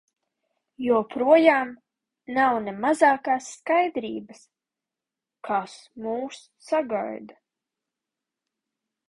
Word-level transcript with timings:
Joprojām 0.83 1.73
nav 2.37 2.57
ne 2.67 2.73
mazākās 2.85 3.51
skaidrības, 3.59 4.41
kas 5.51 5.77
mūs 6.07 6.41
sagaida. 6.71 7.39